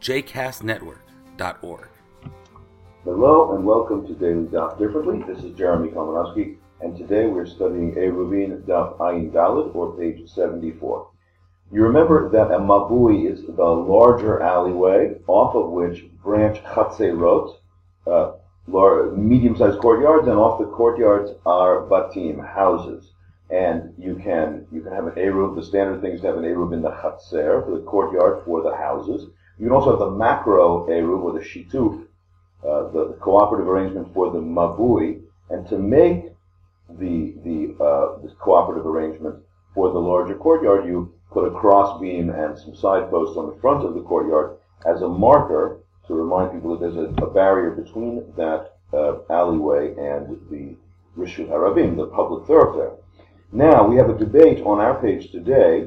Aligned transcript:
jcastnetwork.org. 0.00 1.88
Hello 3.04 3.54
and 3.54 3.64
welcome 3.64 4.06
to 4.06 4.14
Daily 4.14 4.46
Daf 4.46 4.78
Differently. 4.78 5.22
This 5.26 5.44
is 5.44 5.56
Jeremy 5.56 5.90
Kalmanowski, 5.90 6.56
and 6.80 6.96
today 6.96 7.26
we're 7.26 7.46
studying 7.46 7.94
Eruvin 7.94 8.62
Daf 8.62 8.96
Ayin 8.98 9.30
Dalid, 9.30 9.74
or 9.74 9.96
page 9.98 10.28
74. 10.28 11.10
You 11.72 11.82
remember 11.82 12.30
that 12.30 12.50
a 12.50 12.58
mabui 12.58 13.30
is 13.30 13.42
the 13.46 13.64
larger 13.64 14.40
alleyway 14.42 15.18
off 15.26 15.54
of 15.54 15.70
which 15.70 16.04
branch 16.22 16.62
chatzerot, 16.64 17.56
uh, 18.06 18.32
medium-sized 19.16 19.80
courtyards, 19.80 20.28
and 20.28 20.38
off 20.38 20.58
the 20.58 20.66
courtyards 20.66 21.32
are 21.44 21.86
batim, 21.86 22.44
houses. 22.54 23.12
And 23.50 23.94
you 23.98 24.14
can 24.14 24.66
you 24.72 24.80
can 24.80 24.92
have 24.92 25.06
an 25.06 25.14
eruv. 25.14 25.56
The 25.56 25.62
standard 25.62 26.00
thing 26.00 26.12
is 26.12 26.20
to 26.22 26.28
have 26.28 26.36
an 26.36 26.44
eruv 26.44 26.72
in 26.72 26.82
the 26.82 26.90
chatzer, 26.90 27.64
for 27.64 27.72
the 27.76 27.84
courtyard 27.84 28.44
for 28.44 28.62
the 28.62 28.74
houses. 28.74 29.26
You 29.60 29.66
can 29.66 29.74
also 29.74 29.90
have 29.90 29.98
the 29.98 30.10
macro 30.10 30.86
eruv 30.86 31.22
or 31.22 31.32
the 31.34 31.44
shituf, 31.44 32.06
uh, 32.66 32.88
the, 32.92 33.08
the, 33.08 33.18
cooperative 33.20 33.68
arrangement 33.68 34.08
for 34.14 34.30
the 34.32 34.38
mabui, 34.38 35.20
and 35.50 35.68
to 35.68 35.76
make 35.76 36.32
the 36.88 37.34
the 37.44 37.76
uh, 37.84 38.22
this 38.22 38.32
cooperative 38.40 38.86
arrangement 38.86 39.36
for 39.74 39.92
the 39.92 39.98
larger 39.98 40.34
courtyard, 40.34 40.86
you 40.86 41.12
put 41.30 41.46
a 41.46 41.50
cross 41.50 42.00
beam 42.00 42.30
and 42.30 42.58
some 42.58 42.74
side 42.74 43.10
posts 43.10 43.36
on 43.36 43.50
the 43.50 43.60
front 43.60 43.84
of 43.84 43.92
the 43.92 44.00
courtyard 44.00 44.56
as 44.86 45.02
a 45.02 45.08
marker 45.08 45.80
to 46.06 46.14
remind 46.14 46.52
people 46.52 46.78
that 46.78 46.80
there's 46.80 46.96
a, 46.96 47.22
a 47.22 47.30
barrier 47.30 47.72
between 47.72 48.24
that 48.38 48.78
uh, 48.94 49.18
alleyway 49.28 49.90
and 49.90 50.40
the 50.50 50.74
Rishut 51.18 51.48
Harabim, 51.48 51.96
the 51.96 52.06
public 52.06 52.46
thoroughfare. 52.46 52.92
Now 53.52 53.86
we 53.86 53.96
have 53.96 54.08
a 54.08 54.16
debate 54.16 54.64
on 54.64 54.80
our 54.80 54.98
page 55.02 55.30
today, 55.30 55.86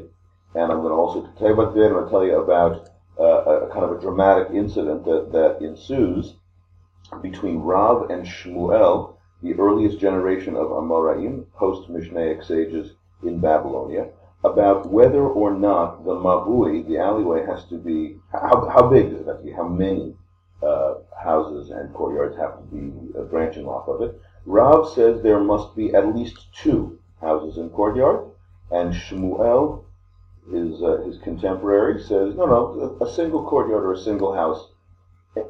and 0.53 0.71
I'm 0.71 0.81
going 0.81 0.91
to 0.91 0.95
also 0.95 1.27
tell 1.39 1.47
you 1.47 1.53
about 1.53 1.73
today. 1.73 1.87
I'm 1.87 1.93
going 1.93 2.05
to 2.05 2.11
tell 2.11 2.23
you 2.23 2.39
about 2.39 2.92
uh, 3.19 3.23
a 3.23 3.69
kind 3.71 3.85
of 3.85 3.97
a 3.97 4.01
dramatic 4.01 4.49
incident 4.53 5.05
that, 5.05 5.31
that 5.31 5.65
ensues 5.65 6.35
between 7.21 7.59
Rav 7.59 8.09
and 8.09 8.25
Shmuel, 8.25 9.15
the 9.41 9.53
earliest 9.55 9.99
generation 9.99 10.55
of 10.55 10.67
Amoraim, 10.67 11.45
post-Mishnaic 11.53 12.45
sages 12.45 12.93
in 13.23 13.39
Babylonia, 13.39 14.09
about 14.43 14.89
whether 14.89 15.21
or 15.21 15.53
not 15.53 16.03
the 16.03 16.15
Mabui, 16.15 16.87
the 16.87 16.97
alleyway, 16.97 17.45
has 17.45 17.65
to 17.65 17.77
be, 17.77 18.17
how, 18.31 18.69
how 18.69 18.89
big 18.89 19.11
does 19.11 19.21
it 19.21 19.27
have 19.27 19.37
to 19.37 19.43
be, 19.43 19.51
how 19.51 19.67
many 19.67 20.15
uh, 20.63 20.95
houses 21.21 21.69
and 21.71 21.93
courtyards 21.93 22.37
have 22.37 22.57
to 22.57 22.63
be 22.63 23.17
uh, 23.17 23.23
branching 23.23 23.65
off 23.65 23.87
of 23.87 24.01
it. 24.01 24.19
Rav 24.45 24.89
says 24.93 25.21
there 25.21 25.39
must 25.39 25.75
be 25.75 25.93
at 25.93 26.15
least 26.15 26.47
two 26.53 26.99
houses 27.21 27.57
and 27.57 27.71
courtyard, 27.71 28.29
and 28.71 28.93
Shmuel 28.93 29.83
his 30.51 30.81
uh, 30.81 31.01
his 31.05 31.17
contemporary 31.19 32.01
says, 32.01 32.35
no, 32.35 32.45
no, 32.45 32.97
a, 33.01 33.13
single 33.13 33.47
courtyard 33.47 33.83
or 33.83 33.93
a 33.93 33.97
single 33.97 34.33
house, 34.33 34.69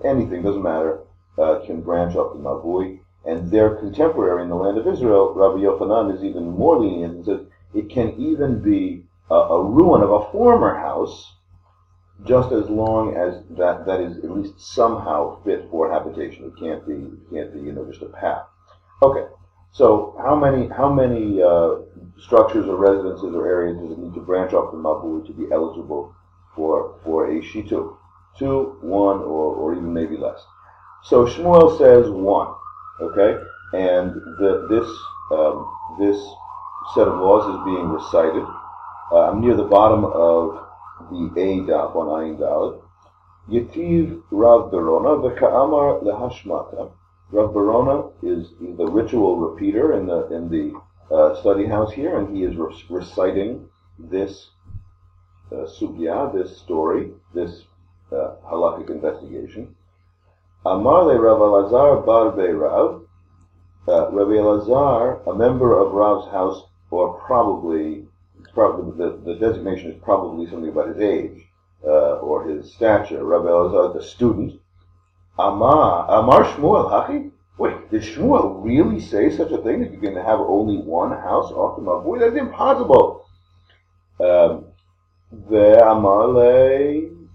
anything 0.05 0.43
doesn't 0.43 0.61
matter, 0.61 0.99
uh, 1.37 1.59
can 1.65 1.81
branch 1.81 2.15
off 2.15 2.33
the 2.33 2.39
Mavui. 2.39 2.99
And 3.25 3.49
their 3.49 3.75
contemporary 3.75 4.43
in 4.43 4.49
the 4.49 4.55
land 4.55 4.77
of 4.77 4.85
Israel, 4.85 5.33
Rabbi 5.33 5.63
Yochanan, 5.63 6.15
is 6.15 6.23
even 6.23 6.51
more 6.51 6.77
lenient 6.77 7.15
and 7.15 7.25
says 7.25 7.39
it 7.73 7.89
can 7.89 8.13
even 8.19 8.61
be 8.61 9.05
a, 9.31 9.35
a 9.35 9.63
ruin 9.63 10.03
of 10.03 10.11
a 10.11 10.31
former 10.31 10.75
house, 10.77 11.33
just 12.25 12.51
as 12.51 12.69
long 12.69 13.15
as 13.15 13.41
that 13.57 13.85
that 13.85 14.01
is 14.01 14.17
at 14.17 14.29
least 14.29 14.59
somehow 14.59 15.41
fit 15.43 15.67
for 15.71 15.91
habitation. 15.91 16.45
It 16.45 16.59
can't 16.59 16.85
be 16.85 16.93
it 16.93 17.33
can't 17.33 17.53
be 17.53 17.61
you 17.61 17.71
know 17.71 17.85
just 17.85 18.01
a 18.01 18.07
path. 18.07 18.45
Okay, 19.01 19.25
so 19.73 20.15
how 20.23 20.35
many 20.35 20.67
how 20.69 20.93
many 20.93 21.41
uh, 21.41 21.77
structures 22.19 22.67
or 22.67 22.77
residences 22.77 23.33
or 23.33 23.47
areas 23.47 23.77
does 23.77 23.91
it 23.91 23.97
need 23.97 24.13
to 24.13 24.21
branch 24.21 24.53
off 24.53 24.71
the 24.71 24.77
Mabui 24.77 25.25
to 25.25 25.33
be 25.33 25.51
eligible 25.51 26.15
for 26.55 26.99
for 27.03 27.29
a 27.29 27.41
shituf? 27.41 27.97
Two, 28.37 28.77
one, 28.81 29.17
or, 29.17 29.55
or 29.55 29.73
even 29.73 29.93
maybe 29.93 30.17
less. 30.17 30.43
So 31.03 31.25
Shmuel 31.25 31.77
says 31.77 32.09
one, 32.09 32.53
okay, 33.01 33.39
and 33.73 34.13
the, 34.39 34.67
this 34.69 34.87
um, 35.31 35.75
this 35.99 36.17
set 36.93 37.07
of 37.07 37.19
laws 37.19 37.45
is 37.49 37.65
being 37.65 37.89
recited. 37.89 38.45
Uh, 39.11 39.29
I'm 39.29 39.41
near 39.41 39.55
the 39.55 39.63
bottom 39.63 40.05
of 40.05 40.67
the 41.09 41.41
A 41.41 41.61
daf 41.61 41.95
on 41.95 42.07
Ayin 42.07 42.37
Dalad. 42.37 42.79
Yetiv 43.49 44.21
Rav 44.31 44.71
Berona 44.71 45.17
v'ka'amar 45.21 46.03
lehashmata. 46.03 46.91
Rav 47.33 47.51
Barona 47.51 48.09
is 48.21 48.51
the 48.77 48.85
ritual 48.85 49.37
repeater 49.37 49.97
in 49.97 50.05
the 50.05 50.27
in 50.27 50.49
the 50.49 50.79
uh, 51.11 51.33
study 51.41 51.65
house 51.65 51.91
here, 51.91 52.19
and 52.19 52.35
he 52.35 52.43
is 52.43 52.55
re- 52.55 52.85
reciting 52.91 53.67
this 53.97 54.51
uh, 55.51 55.65
sugya, 55.65 56.31
this 56.31 56.55
story, 56.57 57.09
this 57.33 57.63
uh, 58.11 58.35
halakhic 58.45 58.91
investigation. 58.91 59.75
Amar 60.63 61.05
le 61.05 61.19
Rav 61.19 61.39
Elazar 61.39 62.05
bar 62.05 62.29
Rav. 62.29 63.01
Uh, 63.87 64.11
Rav 64.11 64.27
Elazar, 64.27 65.27
a 65.27 65.33
member 65.33 65.75
of 65.75 65.91
Rav's 65.91 66.31
house, 66.31 66.61
or 66.91 67.19
probably, 67.19 68.05
probably 68.53 68.95
the, 68.95 69.17
the 69.25 69.35
designation 69.39 69.91
is 69.91 70.01
probably 70.03 70.45
something 70.45 70.69
about 70.69 70.89
his 70.89 70.99
age 70.99 71.47
uh, 71.83 72.17
or 72.19 72.47
his 72.47 72.71
stature. 72.71 73.23
Rav 73.23 73.41
Elazar, 73.41 73.93
the 73.95 74.03
student, 74.03 74.61
Amar, 75.37 76.05
Amar 76.09 76.43
Shmuel, 76.45 76.89
Hachi? 76.91 77.31
Wait, 77.57 77.89
did 77.91 78.01
Shmuel 78.01 78.63
really 78.63 78.99
say 78.99 79.35
such 79.35 79.51
a 79.51 79.57
thing 79.59 79.81
that 79.81 79.91
you're 79.91 80.01
going 80.01 80.15
to 80.15 80.23
have 80.23 80.39
only 80.39 80.77
one 80.77 81.11
house 81.11 81.51
off 81.51 81.77
the 81.77 81.83
Mabui? 81.83 82.19
That's 82.19 82.35
impossible. 82.35 83.25
Um, 84.19 84.65
the 85.49 85.83
Amar 85.85 86.41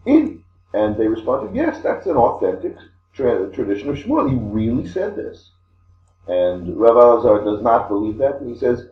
in. 0.06 0.44
And 0.74 0.96
they 0.96 1.08
responded, 1.08 1.56
yes, 1.56 1.82
that's 1.82 2.06
an 2.06 2.16
authentic 2.16 2.76
tra- 3.14 3.50
tradition 3.52 3.88
of 3.88 3.96
Shmuel. 3.96 4.30
He 4.30 4.36
really 4.36 4.86
said 4.86 5.16
this. 5.16 5.50
And 6.26 6.76
Rav 6.76 6.94
Elazar 6.94 7.44
does 7.44 7.62
not 7.62 7.88
believe 7.88 8.18
that. 8.18 8.40
And 8.40 8.50
he 8.50 8.58
says, 8.58 8.88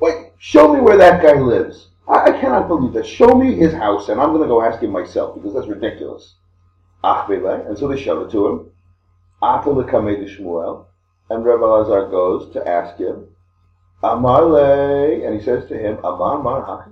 Wait, 0.00 0.32
show 0.38 0.74
me 0.74 0.80
where 0.80 0.96
that 0.98 1.22
guy 1.22 1.40
lives. 1.40 1.88
I, 2.08 2.30
I 2.30 2.40
cannot 2.40 2.68
believe 2.68 2.92
that. 2.94 3.06
Show 3.06 3.34
me 3.34 3.54
his 3.54 3.72
house, 3.72 4.08
and 4.08 4.20
I'm 4.20 4.30
going 4.30 4.42
to 4.42 4.48
go 4.48 4.62
ask 4.62 4.80
him 4.80 4.90
myself 4.90 5.34
because 5.34 5.54
that's 5.54 5.68
ridiculous. 5.68 6.34
Ah, 7.02 7.26
and 7.28 7.78
so 7.78 7.88
they 7.88 8.00
showed 8.00 8.26
it 8.26 8.30
to 8.32 8.46
him. 8.46 8.70
Shmuel. 9.42 10.86
And 11.28 11.44
Rabbi 11.44 11.64
Lazar 11.64 12.08
goes 12.08 12.52
to 12.52 12.66
ask 12.68 12.96
him, 12.98 13.28
Amarle, 14.02 15.24
and 15.24 15.34
he 15.34 15.44
says 15.44 15.68
to 15.68 15.76
him, 15.76 15.98
Amar 16.04 16.42
Mar 16.42 16.90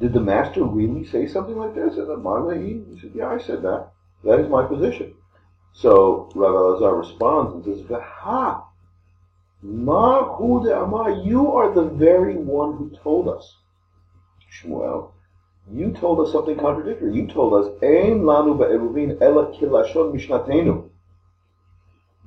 Did 0.00 0.12
the 0.12 0.20
master 0.20 0.64
really 0.64 1.04
say 1.04 1.26
something 1.26 1.56
like 1.56 1.74
this? 1.74 1.96
And 1.96 2.08
Amarle, 2.08 2.54
he 2.54 3.00
said, 3.00 3.12
Yeah, 3.14 3.28
I 3.28 3.38
said 3.38 3.62
that. 3.62 3.88
That 4.24 4.40
is 4.40 4.48
my 4.48 4.66
position. 4.66 5.14
So 5.72 6.30
Rabbi 6.34 6.58
Lazar 6.58 6.94
responds 6.94 7.54
and 7.54 7.64
says, 7.64 7.86
Ha! 7.90 8.66
Mar 9.62 10.24
Amar, 10.40 11.10
you 11.10 11.52
are 11.52 11.72
the 11.72 11.84
very 11.84 12.36
one 12.36 12.76
who 12.76 12.90
told 13.02 13.28
us. 13.28 13.56
Shmuel, 14.50 15.12
you 15.72 15.92
told 15.92 16.26
us 16.26 16.32
something 16.32 16.58
contradictory. 16.58 17.14
You 17.14 17.26
told 17.26 17.54
us, 17.54 17.72
Ein 17.82 18.22
lanu 18.22 18.58
ba'eruvin 18.58 19.20
ela 19.20 19.52
kilashon 19.52 20.12
mishnatenu. 20.12 20.88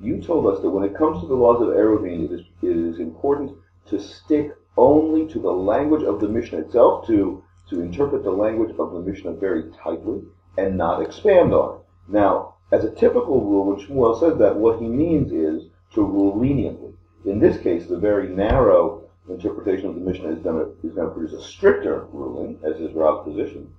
You 0.01 0.21
told 0.21 0.47
us 0.47 0.61
that 0.61 0.69
when 0.69 0.83
it 0.83 0.95
comes 0.95 1.21
to 1.21 1.27
the 1.27 1.35
laws 1.35 1.61
of 1.61 1.69
Eruvin, 1.69 2.25
it 2.25 2.31
is, 2.31 2.41
it 2.61 2.75
is 2.75 2.99
important 2.99 3.55
to 3.87 3.99
stick 3.99 4.51
only 4.75 5.27
to 5.27 5.39
the 5.39 5.51
language 5.51 6.03
of 6.03 6.19
the 6.19 6.27
Mishnah 6.27 6.59
itself, 6.59 7.07
to, 7.07 7.43
to 7.69 7.81
interpret 7.81 8.23
the 8.23 8.31
language 8.31 8.75
of 8.77 8.91
the 8.91 8.99
Mishnah 8.99 9.33
very 9.33 9.71
tightly, 9.71 10.21
and 10.57 10.77
not 10.77 11.01
expand 11.01 11.53
on 11.53 11.75
it. 11.75 11.81
Now, 12.07 12.55
as 12.71 12.83
a 12.83 12.91
typical 12.91 13.41
rule, 13.41 13.65
when 13.67 13.85
Shmuel 13.85 14.19
says 14.19 14.37
that, 14.39 14.55
what 14.55 14.79
he 14.79 14.87
means 14.87 15.31
is 15.31 15.69
to 15.93 16.01
rule 16.01 16.37
leniently. 16.39 16.93
In 17.25 17.39
this 17.39 17.57
case, 17.61 17.85
the 17.85 17.97
very 17.97 18.27
narrow 18.27 19.02
interpretation 19.29 19.87
of 19.89 19.95
the 19.95 20.01
Mishnah 20.01 20.29
is 20.29 20.39
going 20.39 20.65
to, 20.65 20.87
is 20.87 20.93
going 20.93 21.07
to 21.07 21.13
produce 21.13 21.33
a 21.33 21.41
stricter 21.41 22.07
ruling, 22.11 22.59
as 22.63 22.79
is 22.79 22.93
Rav's 22.93 23.23
position. 23.23 23.71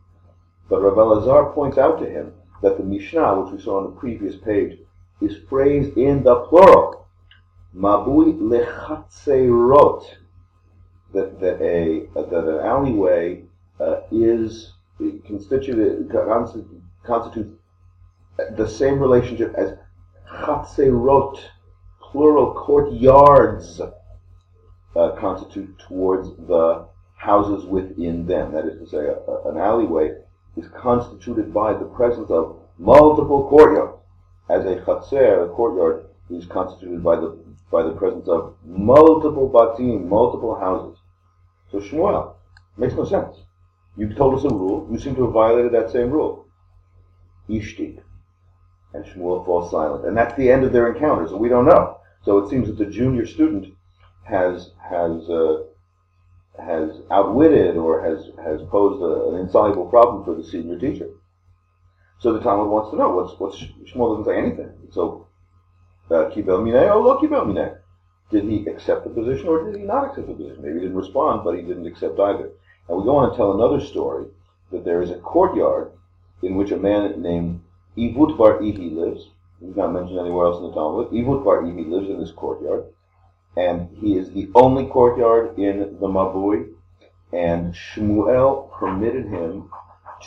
But 0.68 0.80
Rav 0.80 0.94
Elazar 0.94 1.54
points 1.54 1.76
out 1.76 1.98
to 2.00 2.08
him 2.08 2.32
that 2.62 2.78
the 2.78 2.84
Mishnah, 2.84 3.40
which 3.40 3.52
we 3.52 3.60
saw 3.60 3.78
on 3.78 3.84
the 3.84 4.00
previous 4.00 4.36
page, 4.36 4.78
is 5.20 5.36
phrased 5.48 5.96
in 5.98 6.22
the 6.22 6.36
plural. 6.46 7.06
Mabui 7.76 8.38
lechatzeirot. 8.38 10.04
That, 11.12 11.38
that, 11.38 11.62
a, 11.62 12.08
that 12.14 12.32
an 12.32 12.66
alleyway 12.66 13.44
uh, 13.78 14.00
is 14.10 14.72
constitute, 14.98 16.82
constitutes 17.04 17.56
the 18.56 18.66
same 18.66 18.98
relationship 18.98 19.54
as 19.54 19.76
chatzerot, 20.28 21.38
plural 22.00 22.54
courtyards, 22.54 23.80
uh, 24.96 25.12
constitute 25.18 25.78
towards 25.78 26.28
the 26.48 26.86
houses 27.16 27.64
within 27.64 28.26
them. 28.26 28.52
That 28.52 28.66
is 28.66 28.78
to 28.78 28.86
say, 28.88 29.06
a, 29.06 29.16
a, 29.30 29.50
an 29.50 29.56
alleyway 29.58 30.12
is 30.56 30.66
constituted 30.68 31.52
by 31.52 31.72
the 31.72 31.86
presence 31.86 32.30
of 32.30 32.60
multiple 32.78 33.48
courtyards. 33.48 33.98
As 34.50 34.64
a 34.64 34.76
chatzer, 34.76 35.46
a 35.46 35.48
courtyard, 35.54 36.06
is 36.30 36.46
constituted 36.46 37.02
by 37.02 37.16
the 37.16 37.38
by 37.70 37.82
the 37.82 37.92
presence 37.92 38.28
of 38.28 38.54
multiple 38.64 39.50
batim, 39.50 40.06
multiple 40.06 40.54
houses. 40.54 40.98
So 41.70 41.80
Shmuel 41.80 42.34
makes 42.76 42.94
no 42.94 43.04
sense. 43.04 43.36
You've 43.96 44.16
told 44.16 44.38
us 44.38 44.44
a 44.44 44.54
rule. 44.54 44.86
You 44.92 44.98
seem 44.98 45.16
to 45.16 45.24
have 45.24 45.32
violated 45.32 45.72
that 45.72 45.90
same 45.90 46.10
rule. 46.10 46.46
Ishtik. 47.48 48.00
And 48.92 49.04
Shmuel 49.04 49.44
falls 49.44 49.70
silent. 49.70 50.06
And 50.06 50.16
that's 50.16 50.36
the 50.36 50.50
end 50.50 50.64
of 50.64 50.72
their 50.72 50.92
encounters, 50.92 51.32
and 51.32 51.40
we 51.40 51.48
don't 51.48 51.66
know. 51.66 51.98
So 52.22 52.38
it 52.38 52.48
seems 52.48 52.68
that 52.68 52.78
the 52.78 52.86
junior 52.90 53.26
student 53.26 53.74
has 54.24 54.70
has 54.82 55.28
uh, 55.28 55.64
has 56.58 57.00
outwitted 57.10 57.76
or 57.76 58.02
has 58.02 58.30
has 58.42 58.60
posed 58.70 59.02
a, 59.02 59.34
an 59.34 59.40
insoluble 59.40 59.86
problem 59.86 60.24
for 60.24 60.34
the 60.34 60.44
senior 60.44 60.78
teacher. 60.78 61.08
So 62.20 62.32
the 62.32 62.40
Talmud 62.40 62.68
wants 62.68 62.90
to 62.90 62.96
know 62.96 63.10
what's 63.10 63.38
what's 63.38 63.58
Shmuel 63.90 64.18
doesn't 64.18 64.32
say 64.32 64.38
anything. 64.38 64.72
So 64.90 65.28
uh, 66.10 66.30
kibel 66.30 66.62
mineh 66.62 66.94
or 66.94 67.02
lo 67.02 67.20
kibel 67.20 67.46
mineh. 67.46 67.78
Did 68.30 68.44
he 68.44 68.66
accept 68.66 69.04
the 69.04 69.10
position 69.10 69.48
or 69.48 69.70
did 69.70 69.78
he 69.78 69.86
not 69.86 70.08
accept 70.08 70.28
the 70.28 70.34
position? 70.34 70.62
Maybe 70.62 70.74
he 70.74 70.80
didn't 70.80 70.96
respond, 70.96 71.44
but 71.44 71.56
he 71.56 71.62
didn't 71.62 71.86
accept 71.86 72.18
either. 72.18 72.50
And 72.88 72.98
we 72.98 73.04
go 73.04 73.16
on 73.16 73.28
and 73.28 73.36
tell 73.36 73.52
another 73.52 73.84
story 73.84 74.26
that 74.72 74.84
there 74.84 75.02
is 75.02 75.10
a 75.10 75.18
courtyard 75.18 75.92
in 76.42 76.56
which 76.56 76.70
a 76.70 76.76
man 76.76 77.20
named 77.20 77.60
Ivut 77.96 78.36
Bar 78.36 78.60
Ihi 78.62 78.90
lives. 78.90 79.28
He's 79.60 79.76
not 79.76 79.92
mentioned 79.92 80.18
anywhere 80.18 80.46
else 80.46 80.58
in 80.58 80.64
the 80.64 80.72
Talmud. 80.74 81.10
Ivut 81.12 81.44
Bar 81.44 81.64
Ihi 81.64 81.84
lives 81.84 82.10
in 82.10 82.18
this 82.18 82.32
courtyard, 82.32 82.84
and 83.56 83.88
he 83.98 84.16
is 84.16 84.30
the 84.30 84.50
only 84.54 84.86
courtyard 84.86 85.58
in 85.58 85.98
the 86.00 86.08
Mabui. 86.08 86.72
And 87.32 87.74
Shmuel 87.74 88.72
permitted 88.72 89.26
him 89.26 89.70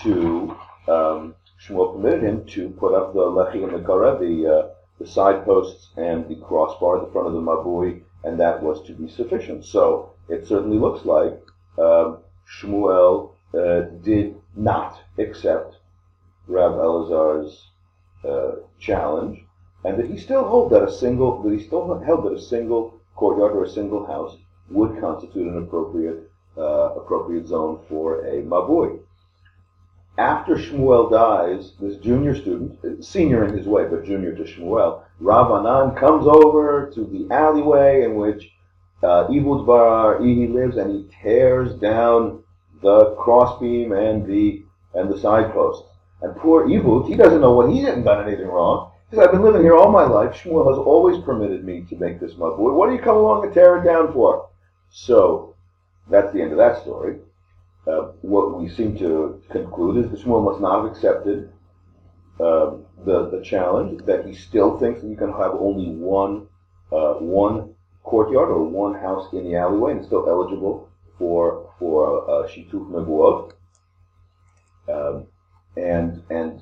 to 0.03 0.55
um, 0.87 1.35
Shmuel 1.59 1.93
permitted 1.95 2.23
him 2.23 2.45
to 2.47 2.69
put 2.69 2.93
up 2.93 3.13
the 3.13 3.19
lechi 3.19 3.63
and 3.63 3.73
the 3.73 3.85
kara, 3.85 4.17
the 4.19 4.47
uh, 4.47 4.67
the 4.99 5.07
side 5.07 5.45
posts 5.45 5.89
and 5.95 6.27
the 6.27 6.35
crossbar 6.35 6.97
at 6.97 7.05
the 7.05 7.11
front 7.11 7.27
of 7.27 7.33
the 7.33 7.41
mabui, 7.41 8.01
and 8.23 8.39
that 8.39 8.61
was 8.63 8.85
to 8.87 8.93
be 8.93 9.07
sufficient. 9.07 9.65
So 9.65 10.13
it 10.27 10.47
certainly 10.47 10.77
looks 10.77 11.05
like 11.05 11.41
um, 11.77 12.19
Shmuel 12.47 13.31
uh, 13.53 13.81
did 14.03 14.35
not 14.55 15.01
accept 15.17 15.77
Rav 16.47 16.73
Elazar's 16.73 17.69
uh, 18.23 18.61
challenge, 18.79 19.43
and 19.83 19.99
that 19.99 20.07
he 20.07 20.17
still 20.17 20.43
held 20.43 20.71
that 20.71 20.83
a 20.83 20.91
single 20.91 21.41
that 21.43 21.53
he 21.53 21.63
still 21.63 21.99
held 21.99 22.25
that 22.25 22.33
a 22.33 22.41
single 22.41 22.96
courtyard 23.17 23.51
or 23.51 23.65
a 23.65 23.69
single 23.69 24.05
house 24.05 24.37
would 24.69 24.99
constitute 25.01 25.47
an 25.47 25.57
appropriate 25.63 26.31
uh, 26.57 26.95
appropriate 26.95 27.47
zone 27.47 27.79
for 27.87 28.25
a 28.25 28.41
mabui. 28.41 28.99
After 30.17 30.55
Shmuel 30.55 31.11
dies, 31.11 31.73
this 31.79 31.97
junior 31.97 32.33
student, 32.33 33.05
senior 33.05 33.45
in 33.45 33.55
his 33.55 33.67
way, 33.67 33.85
but 33.85 34.03
junior 34.03 34.35
to 34.35 34.43
Shmuel, 34.43 35.03
Rav 35.19 35.51
Anan 35.51 35.95
comes 35.95 36.25
over 36.25 36.91
to 36.95 37.05
the 37.05 37.31
alleyway 37.31 38.03
in 38.03 38.15
which 38.15 38.51
uh, 39.03 39.27
Ivut 39.27 39.67
Bar 39.67 40.19
Ihi 40.19 40.47
lives, 40.47 40.77
and 40.77 40.91
he 40.91 41.15
tears 41.21 41.75
down 41.75 42.43
the 42.81 43.15
crossbeam 43.15 43.91
and 43.91 44.25
the 44.25 44.63
and 44.95 45.11
the 45.11 45.19
side 45.19 45.51
posts. 45.53 45.87
And 46.21 46.35
poor 46.35 46.67
Ivut, 46.67 47.07
he 47.07 47.15
doesn't 47.15 47.41
know 47.41 47.53
what 47.53 47.69
he 47.69 47.81
hasn't 47.81 48.05
done 48.05 48.27
anything 48.27 48.47
wrong. 48.47 48.86
Says, 49.09 49.19
I've 49.19 49.31
been 49.31 49.41
living 49.41 49.61
here 49.61 49.75
all 49.75 49.89
my 49.89 50.03
life. 50.03 50.35
Shmuel 50.35 50.69
has 50.69 50.77
always 50.77 51.23
permitted 51.23 51.63
me 51.63 51.85
to 51.89 51.95
make 51.95 52.19
this 52.19 52.35
mud. 52.35 52.57
What 52.57 52.87
do 52.87 52.93
you 52.93 53.01
come 53.01 53.15
along 53.15 53.45
and 53.45 53.53
tear 53.53 53.77
it 53.77 53.85
down 53.85 54.11
for? 54.11 54.49
So 54.89 55.55
that's 56.09 56.33
the 56.33 56.41
end 56.41 56.51
of 56.51 56.57
that 56.57 56.81
story. 56.81 57.19
Uh, 57.87 58.11
what 58.21 58.59
we 58.59 58.67
seem 58.67 58.97
to 58.97 59.41
conclude 59.49 60.03
is 60.03 60.11
that 60.11 60.19
Shmuel 60.19 60.43
must 60.43 60.59
not 60.59 60.83
have 60.83 60.91
accepted 60.91 61.49
uh, 62.37 62.71
the 63.05 63.29
the 63.29 63.41
challenge. 63.43 64.03
That 64.05 64.25
he 64.25 64.35
still 64.35 64.77
thinks 64.77 65.01
that 65.01 65.07
you 65.07 65.15
can 65.15 65.31
have 65.31 65.53
only 65.53 65.89
one 65.89 66.47
uh, 66.91 67.13
one 67.13 67.75
courtyard 68.03 68.49
or 68.49 68.63
one 68.63 68.93
house 68.93 69.31
in 69.31 69.45
the 69.45 69.55
alleyway 69.55 69.93
and 69.93 70.05
still 70.05 70.27
eligible 70.29 70.89
for 71.17 71.73
for 71.79 72.29
uh, 72.29 72.47
shituf 72.49 72.89
mevuot. 72.91 73.53
Um, 74.89 75.27
and 75.77 76.23
and 76.29 76.61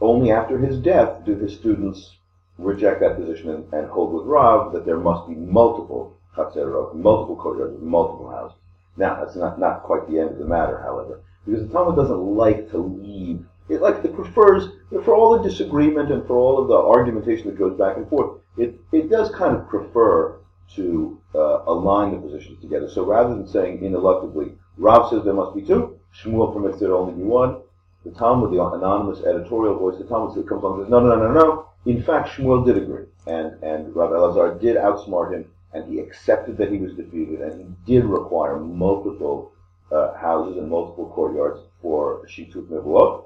only 0.00 0.30
after 0.30 0.58
his 0.58 0.78
death 0.78 1.24
do 1.24 1.36
his 1.36 1.54
students 1.54 2.16
reject 2.58 3.00
that 3.00 3.16
position 3.16 3.50
and, 3.50 3.72
and 3.72 3.88
hold 3.88 4.12
with 4.12 4.26
Rav 4.26 4.72
that 4.72 4.84
there 4.86 4.98
must 4.98 5.28
be 5.28 5.34
multiple 5.34 6.16
chatzerot, 6.36 6.94
multiple 6.94 7.36
courtyards, 7.36 7.80
multiple 7.80 8.30
houses. 8.30 8.56
Now, 8.96 9.24
that's 9.24 9.36
not, 9.36 9.58
not 9.58 9.82
quite 9.82 10.08
the 10.08 10.18
end 10.18 10.30
of 10.30 10.38
the 10.38 10.44
matter, 10.44 10.80
however, 10.80 11.20
because 11.44 11.66
the 11.66 11.72
Talmud 11.72 11.96
doesn't 11.96 12.16
like 12.16 12.70
to 12.70 12.78
leave. 12.78 13.44
It 13.68 13.80
like 13.80 14.04
it 14.04 14.14
prefers, 14.14 14.68
for 15.04 15.14
all 15.14 15.36
the 15.36 15.48
disagreement 15.48 16.12
and 16.12 16.26
for 16.26 16.36
all 16.36 16.60
of 16.60 16.68
the 16.68 16.76
argumentation 16.76 17.46
that 17.46 17.58
goes 17.58 17.76
back 17.78 17.96
and 17.96 18.08
forth, 18.08 18.40
it, 18.56 18.74
it 18.92 19.10
does 19.10 19.34
kind 19.34 19.56
of 19.56 19.68
prefer 19.68 20.38
to 20.76 21.20
uh, 21.34 21.62
align 21.66 22.12
the 22.12 22.18
positions 22.18 22.60
together. 22.60 22.88
So 22.88 23.04
rather 23.04 23.34
than 23.34 23.48
saying 23.48 23.80
ineluctably, 23.80 24.54
Rav 24.76 25.10
says 25.10 25.24
there 25.24 25.34
must 25.34 25.54
be 25.54 25.62
two, 25.62 25.98
Shmuel 26.14 26.52
permits 26.52 26.78
there 26.78 26.94
only 26.94 27.14
be 27.14 27.22
one, 27.22 27.62
the 28.04 28.10
Talmud, 28.12 28.52
the 28.52 28.62
anonymous 28.62 29.24
editorial 29.24 29.78
voice, 29.78 29.98
the 29.98 30.04
Talmud 30.04 30.34
comes 30.48 30.62
along 30.62 30.78
and 30.78 30.84
says, 30.84 30.90
no, 30.90 31.00
no, 31.00 31.16
no, 31.16 31.32
no, 31.32 31.32
no. 31.32 31.68
In 31.86 32.02
fact, 32.02 32.30
Shmuel 32.30 32.64
did 32.64 32.76
agree, 32.78 33.06
and 33.26 33.62
and 33.62 33.94
Rav 33.94 34.10
Elazar 34.10 34.60
did 34.60 34.76
outsmart 34.76 35.32
him 35.32 35.50
and 35.74 35.92
he 35.92 35.98
accepted 35.98 36.56
that 36.56 36.70
he 36.70 36.78
was 36.78 36.94
defeated, 36.94 37.40
and 37.40 37.60
he 37.60 37.92
did 37.92 38.04
require 38.04 38.58
multiple 38.58 39.52
uh, 39.90 40.14
houses 40.14 40.56
and 40.56 40.70
multiple 40.70 41.10
courtyards 41.14 41.60
for 41.82 42.24
Shituf 42.26 42.68
Mevuot. 42.68 43.24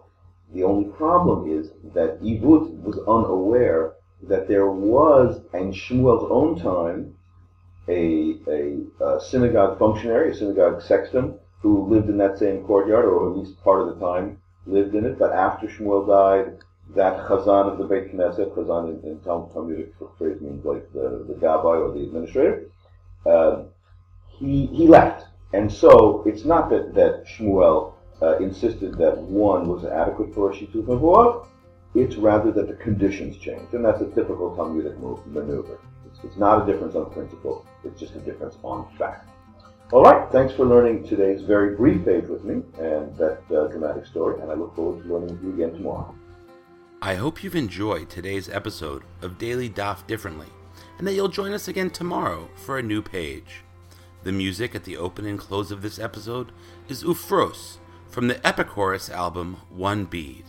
The 0.54 0.64
only 0.64 0.88
problem 0.88 1.50
is 1.50 1.70
that 1.92 2.20
Ivut 2.22 2.82
was 2.82 2.98
unaware 3.06 3.92
that 4.22 4.48
there 4.48 4.70
was, 4.70 5.42
in 5.52 5.72
Shmuel's 5.72 6.26
own 6.31 6.58
time, 6.58 7.14
a, 7.86 8.38
a, 8.48 9.04
a, 9.04 9.20
synagogue 9.20 9.78
functionary, 9.78 10.32
a 10.32 10.34
synagogue 10.34 10.82
sexton, 10.82 11.38
who 11.60 11.86
lived 11.86 12.08
in 12.08 12.16
that 12.19 12.38
same 12.38 12.64
courtyard, 12.64 13.04
or 13.04 13.31
at 13.31 13.36
least 13.36 13.62
part 13.62 13.82
of 13.82 13.88
the 13.88 14.05
time 14.05 14.41
lived 14.69 14.94
in 14.94 15.05
it. 15.05 15.19
But 15.19 15.32
after 15.32 15.67
Shmuel 15.67 16.06
died, 16.06 16.58
that 16.94 17.27
Chazan 17.27 17.72
of 17.72 17.79
the 17.79 17.84
Beit 17.84 18.15
Knesset, 18.15 18.55
Chazan 18.55 19.03
in, 19.03 19.10
in 19.10 19.20
Talmudic 19.20 19.94
phrase 20.17 20.41
means 20.41 20.65
like 20.65 20.91
the, 20.93 21.25
the 21.29 21.34
Gabbai 21.34 21.81
or 21.81 21.93
the 21.93 22.03
administrator, 22.05 22.70
uh, 23.27 23.65
he, 24.29 24.67
he 24.67 24.87
left. 24.87 25.27
And 25.53 25.70
so 25.72 26.22
it's 26.27 26.44
not 26.44 26.70
that, 26.70 26.94
that 26.94 27.25
Shmuel 27.27 27.94
uh, 28.22 28.39
insisted 28.39 28.96
that 28.98 29.19
one 29.19 29.69
was 29.69 29.84
adequate 29.84 30.34
for 30.34 30.51
a 30.51 30.55
Shituf 30.55 30.84
Mevuot, 30.84 31.46
it's 31.94 32.17
rather 32.17 32.53
that 32.53 32.69
the 32.69 32.75
conditions 32.75 33.37
changed. 33.39 33.72
And 33.75 33.84
that's 33.84 34.01
a 34.01 34.06
typical 34.06 34.55
Talmudic 34.56 34.98
move, 34.98 35.27
maneuver. 35.27 35.79
It's, 36.06 36.20
it's 36.25 36.37
not 36.37 36.63
a 36.63 36.70
difference 36.70 36.94
on 36.94 37.10
principle, 37.10 37.67
it's 37.84 37.98
just 37.98 38.15
a 38.15 38.20
difference 38.20 38.56
on 38.63 38.89
fact. 38.98 39.31
All 39.90 40.02
right, 40.02 40.30
thanks 40.30 40.52
for 40.52 40.66
learning 40.66 41.08
today's 41.08 41.40
very 41.40 41.74
brief 41.74 42.04
page 42.04 42.26
with 42.26 42.44
me 42.44 42.56
and 42.78 43.16
that 43.16 43.40
uh, 43.50 43.68
dramatic 43.68 44.04
story, 44.04 44.38
and 44.42 44.50
I 44.50 44.54
look 44.54 44.76
forward 44.76 45.02
to 45.02 45.10
learning 45.10 45.30
with 45.30 45.42
you 45.42 45.54
again 45.54 45.72
tomorrow. 45.72 46.14
I 47.00 47.14
hope 47.14 47.42
you've 47.42 47.56
enjoyed 47.56 48.10
today's 48.10 48.50
episode 48.50 49.02
of 49.22 49.38
Daily 49.38 49.70
Daf 49.70 50.06
Differently, 50.06 50.48
and 50.98 51.06
that 51.06 51.14
you'll 51.14 51.28
join 51.28 51.54
us 51.54 51.68
again 51.68 51.88
tomorrow 51.88 52.50
for 52.54 52.78
a 52.78 52.82
new 52.82 53.00
page. 53.00 53.62
The 54.24 54.32
music 54.32 54.74
at 54.74 54.84
the 54.84 54.98
open 54.98 55.24
and 55.24 55.38
close 55.38 55.70
of 55.70 55.80
this 55.80 55.98
episode 55.98 56.52
is 56.90 57.02
Ufros 57.02 57.78
from 58.10 58.28
the 58.28 58.34
Epichorus 58.34 59.08
album 59.08 59.56
One 59.70 60.04
Bead, 60.04 60.44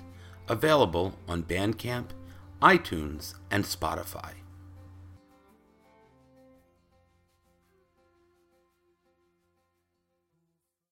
available 0.50 1.17
on 1.29 1.43
Bandcamp, 1.43 2.08
iTunes, 2.62 3.36
and 3.50 3.63
Spotify. 3.63 4.31